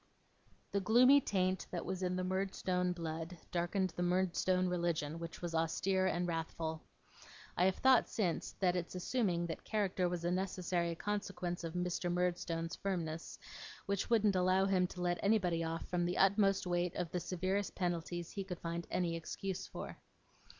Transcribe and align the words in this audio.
The 0.71 0.79
gloomy 0.79 1.21
taint 1.21 1.67
that 1.69 1.85
was 1.85 2.01
in 2.01 2.15
the 2.15 2.23
Murdstone 2.23 2.91
blood, 2.91 3.37
darkened 3.51 3.91
the 3.91 4.01
Murdstone 4.01 4.67
religion, 4.67 5.19
which 5.19 5.43
was 5.43 5.53
austere 5.53 6.07
and 6.07 6.27
wrathful. 6.27 6.81
I 7.55 7.65
have 7.65 7.75
thought, 7.75 8.09
since, 8.09 8.53
that 8.53 8.75
its 8.75 8.95
assuming 8.95 9.45
that 9.45 9.63
character 9.63 10.09
was 10.09 10.25
a 10.25 10.31
necessary 10.31 10.95
consequence 10.95 11.63
of 11.63 11.75
Mr. 11.75 12.11
Murdstone's 12.11 12.75
firmness, 12.77 13.37
which 13.85 14.09
wouldn't 14.09 14.35
allow 14.35 14.65
him 14.65 14.87
to 14.87 15.01
let 15.03 15.19
anybody 15.21 15.63
off 15.63 15.87
from 15.87 16.05
the 16.05 16.17
utmost 16.17 16.65
weight 16.65 16.95
of 16.95 17.11
the 17.11 17.19
severest 17.19 17.75
penalties 17.75 18.31
he 18.31 18.43
could 18.43 18.57
find 18.59 18.87
any 18.89 19.15
excuse 19.15 19.67
for. 19.67 19.97